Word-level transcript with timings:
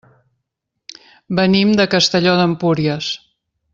Venim 1.39 1.75
de 1.81 1.87
Castelló 1.93 2.35
d'Empúries. 2.41 3.11